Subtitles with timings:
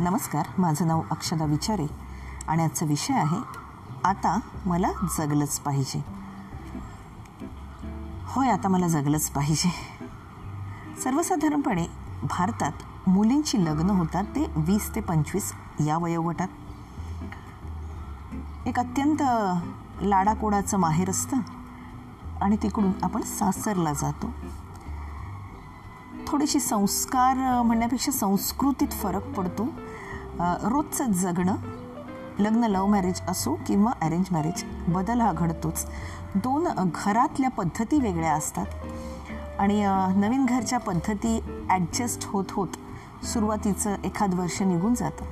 [0.00, 1.86] नमस्कार माझं नाव अक्षदा विचारे
[2.48, 3.36] आणि आजचा विषय आहे
[4.04, 4.88] आता मला
[5.18, 6.04] जगलंच पाहिजे.
[8.26, 9.70] होय आता मला जगलंच पाहिजे.
[11.04, 11.86] सर्वसाधारणपणे
[12.22, 15.52] भारतात मुलींची लग्न होतात ते वीस ते पंचवीस
[15.86, 16.48] या वयोगटात.
[18.66, 19.22] एक अत्यंत
[20.02, 21.36] लाडाकोडाचं माहेर असतं
[22.42, 24.30] आणि तिकडून आपण सासरला जातो.
[26.30, 29.64] थोडीशी संस्कार म्हणण्यापेक्षा संस्कृतीत फरक पडतो.
[30.62, 31.56] रोजचं जगणं
[32.38, 35.84] लग्न लव मॅरेज असो किंवा अरेंज मॅरेज बदल हा घडतोच.
[36.34, 38.66] दोन घरातल्या पद्धती वेगळ्या असतात.
[39.58, 39.82] आणि
[40.16, 41.38] नवीन घरच्या पद्धती
[41.70, 42.76] ॲडजस्ट होत होत
[43.32, 45.24] सुरुवातीचं एखाद वर्ष निघून जातं.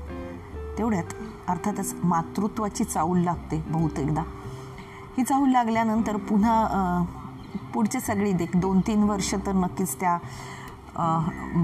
[0.79, 1.15] तेवढ्यात
[1.49, 4.23] अर्थातच मातृत्वाची चाऊल लागते बहुतेकदा.
[5.19, 7.05] ही चाऊल लागल्यानंतर पुन्हा
[7.75, 10.19] पुढचे सगळी देख दोन तीन वर्ष तर नक्कीच त्या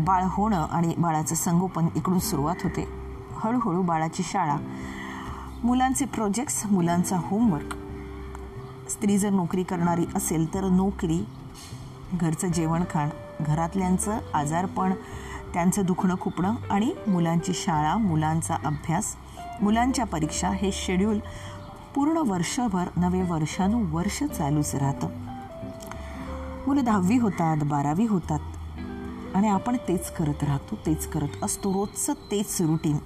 [0.07, 2.89] बाळ होणं आणि बाळाचं संगोपन इकडून सुरुवात होते.
[3.37, 4.57] हळूहळू बाळाची शाळा.
[5.65, 7.75] मुलांचे प्रोजेक्ट्स मुलांचा होमवर्क
[8.91, 11.27] स्त्री जर नोकरी करणारी असेल तर नोकरी
[12.15, 13.09] घरचं जेवण खाण
[13.41, 14.93] घरातल्यांचं आजारपण
[15.55, 19.17] त्यांचं दुखणं खुपणं आणि मुलांची शाळा मुलांचा अभ्यास
[19.63, 21.19] मुलांच्या परीक्षा हे शेड्यूल
[21.95, 25.09] पूर्ण वर्षभर नवे वर्षानुवर्ष चालूच राहतं.
[26.67, 28.41] मुलं दहावी होतात बारावी होतात.
[29.35, 31.73] आणि आपण तेच करत राहतो तेच करत असतो.
[31.73, 32.99] रोजचं तेच रुटीन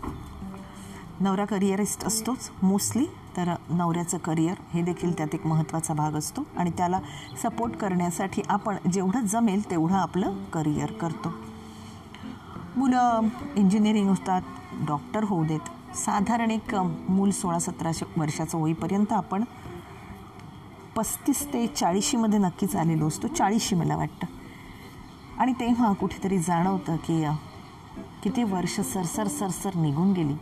[1.21, 3.05] नवरा करिअरिस्ट असतोच मोस्टली
[3.37, 6.43] तर नवऱ्याचं करिअर हे देखील त्यात एक महत्त्वाचा भाग असतो.
[6.57, 7.01] आणि त्याला
[7.43, 11.33] सपोर्ट करण्यासाठी आपण जेवढं जमेल तेवढं आपलं करिअर करतो.
[12.77, 13.21] मुलं
[13.57, 14.43] इंजिनिअरिंग होतात
[14.87, 15.97] डॉक्टर होऊ देत.
[15.97, 16.75] साधारण एक
[17.09, 19.45] मूल सोळा सतराशे वर्षाचं होईपर्यंत आपण
[20.97, 23.29] पस्तीस ते चाळीशीमध्ये नक्कीच आलेलो असतो.
[23.29, 24.38] चाळीशी मला वाटतं.
[25.39, 27.25] आणि तेव्हा कुठेतरी जाणवतं की
[28.23, 30.35] किती वर्ष सरसर सरसर निघून गेली.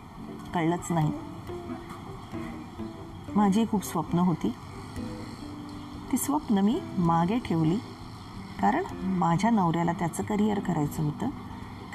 [0.55, 1.13] कळलंच नाही.
[3.37, 4.55] माझी खूप स्वप्न होती.
[6.13, 7.77] ती स्वप्न मी मागे ठेवली.
[8.61, 11.29] कारण माझ्या नवऱ्याला त्याचं करिअर करायचं होतं.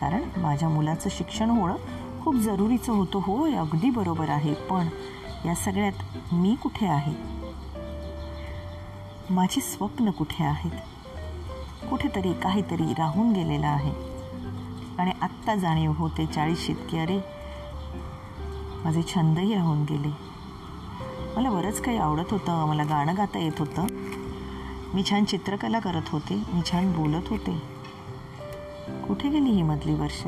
[0.01, 1.75] कारण माझ्या मुलाचं शिक्षण होणं
[2.23, 3.19] खूप जरुरीचं होतं.
[3.23, 4.53] होय अगदी बरोबर आहे.
[4.53, 4.87] पण
[5.45, 7.13] या सगळ्यात मी कुठे आहे?
[9.29, 10.71] माझी स्वप्न कुठे आहेत?
[11.89, 13.91] कुठेतरी काहीतरी राहून गेलेलं आहे.
[14.99, 17.19] आणि आत्ता जाणीव होते चाळीशीत की अरे
[18.83, 20.31] माझे छंदही राहून गेले.
[21.35, 23.85] मला बरंच काही आवडत होतं मला गाणं गाता येत होतं.
[24.93, 27.61] मी छान चित्रकला करत होते मी छान बोलत होते.
[29.07, 30.23] कुठे गेली ही मधली वर्ष?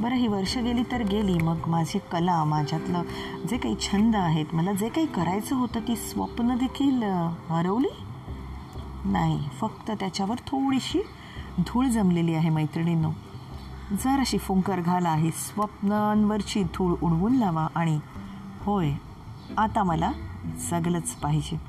[0.00, 3.02] बरं ही वर्ष गेली तर गेली मग माझी कला माझ्यातलं
[3.50, 7.02] जे काही छंद आहेत मला जे काही करायचं होतं ती स्वप्न देखील
[7.48, 7.88] हरवली?
[9.04, 11.00] नाही फक्त त्याच्यावर थोडीशी
[11.58, 13.10] धूळ जमलेली आहे मैत्रिणींनो.
[13.92, 17.98] जर अशी फुंकर घाला आहे स्वप्नांवरची धूळ उडवून लावा आणि
[18.60, 18.92] होय
[19.58, 20.12] आता मला
[20.70, 21.60] जगलंच पाहिजे.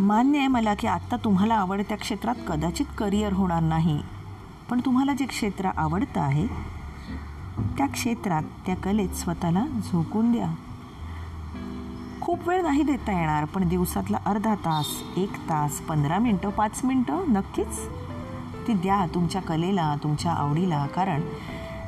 [0.00, 4.00] मान्य आहे मला की आत्ता तुम्हाला आवडत्या क्षेत्रात कदाचित करिअर होणार नाही
[4.70, 6.46] पण तुम्हाला जे क्षेत्र आवडतं आहे
[7.78, 10.54] त्या क्षेत्रात त्या कलेत स्वतःला झोकून द्या.
[12.28, 17.30] खूप वेळ नाही देता येणार पण दिवसातला अर्धा तास एक तास पंधरा मिनटं पाच मिनटं
[17.32, 17.78] नक्कीच.
[18.66, 21.20] ती द्या तुमच्या कलेला तुमच्या आवडीला कारण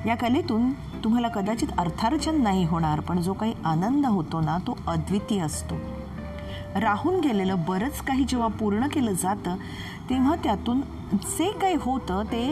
[0.07, 0.71] या कलेतून
[1.05, 5.75] तुम्हाला कदाचित अर्थार्जन नाही होणार पण जो काही आनंद होतो ना तो अद्वितीय असतो.
[6.77, 9.57] राहून गेलेलं बरंच काही जेव्हा पूर्ण केलं जातं
[10.11, 10.81] तेव्हा त्यातून
[11.13, 12.47] जे काही होतं ते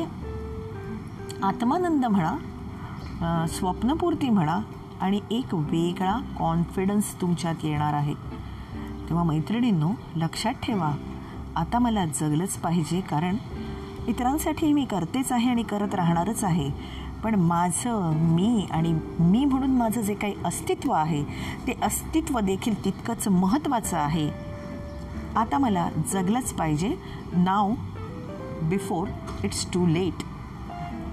[1.43, 4.61] आत्मानंद म्हणा स्वप्नपूर्ती म्हणा
[5.01, 8.15] आणि एक वेगळा कॉन्फिडन्स तुमच्यात येणार आहे.
[9.09, 10.93] तेव्हा मैत्रिणींनो लक्षात ठेवा.
[11.57, 13.37] आता मला जगलंच पाहिजे कारण
[14.09, 16.71] इतरांसाठी मी करतेच आहे आणि करत राहणारच आहे.
[17.23, 21.25] पण माझं मी आणि मी म्हणून माझं जे काही अस्तित्व आहे
[21.67, 24.31] ते अस्तित्व देखील तितकंच महत्त्वाचं आहे.
[25.37, 26.97] आता मला जगलंच पाहिजे.
[27.33, 27.73] Now
[28.63, 29.09] before
[29.45, 30.23] it's too late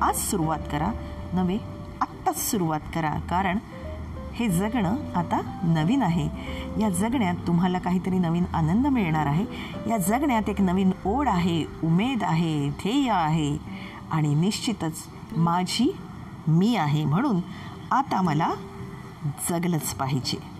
[0.02, 0.92] आज सुरुवात करा.
[1.34, 1.58] नव्हे
[2.02, 3.20] आत्ताच सुरुवात करा.
[3.30, 3.58] कारण
[4.36, 6.30] हे जगणं आता नवीन आहे.
[6.82, 9.46] या जगण्यात तुम्हाला काहीतरी नवीन आनंद मिळणार आहे.
[9.90, 13.58] या जगण्यात एक नवीन ओढ आहे उमेद आहे ध्येय आहे.
[14.12, 14.94] आणि निश्चितच
[15.38, 15.96] माझी
[16.48, 17.40] मी आहे म्हणून
[17.92, 18.50] आता मला
[19.50, 20.55] जगलंच पाहिजे.